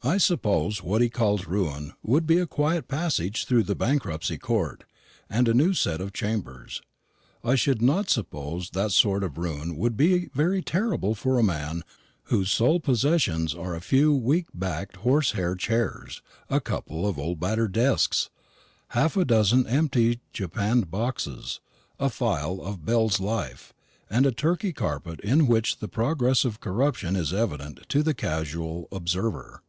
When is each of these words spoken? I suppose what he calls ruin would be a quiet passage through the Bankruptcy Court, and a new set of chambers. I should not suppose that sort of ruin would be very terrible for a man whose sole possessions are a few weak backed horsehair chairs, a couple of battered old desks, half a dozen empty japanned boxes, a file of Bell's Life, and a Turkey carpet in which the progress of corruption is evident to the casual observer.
I 0.00 0.16
suppose 0.18 0.80
what 0.82 1.02
he 1.02 1.10
calls 1.10 1.46
ruin 1.48 1.92
would 2.02 2.24
be 2.24 2.38
a 2.38 2.46
quiet 2.46 2.86
passage 2.88 3.44
through 3.44 3.64
the 3.64 3.74
Bankruptcy 3.74 4.38
Court, 4.38 4.84
and 5.28 5.48
a 5.48 5.52
new 5.52 5.74
set 5.74 6.00
of 6.00 6.12
chambers. 6.14 6.80
I 7.44 7.56
should 7.56 7.82
not 7.82 8.08
suppose 8.08 8.70
that 8.70 8.92
sort 8.92 9.24
of 9.24 9.36
ruin 9.36 9.76
would 9.76 9.96
be 9.96 10.28
very 10.32 10.62
terrible 10.62 11.14
for 11.16 11.36
a 11.36 11.42
man 11.42 11.82
whose 12.26 12.50
sole 12.50 12.78
possessions 12.78 13.54
are 13.56 13.74
a 13.74 13.80
few 13.82 14.14
weak 14.14 14.46
backed 14.54 14.96
horsehair 14.98 15.56
chairs, 15.56 16.22
a 16.48 16.60
couple 16.60 17.06
of 17.06 17.16
battered 17.40 17.64
old 17.64 17.72
desks, 17.88 18.30
half 18.90 19.16
a 19.16 19.24
dozen 19.24 19.66
empty 19.66 20.20
japanned 20.32 20.92
boxes, 20.92 21.58
a 21.98 22.08
file 22.08 22.60
of 22.62 22.84
Bell's 22.86 23.18
Life, 23.20 23.74
and 24.08 24.24
a 24.26 24.32
Turkey 24.32 24.72
carpet 24.72 25.20
in 25.20 25.48
which 25.48 25.80
the 25.80 25.88
progress 25.88 26.44
of 26.44 26.60
corruption 26.60 27.16
is 27.16 27.34
evident 27.34 27.80
to 27.88 28.04
the 28.04 28.14
casual 28.14 28.86
observer. 28.92 29.60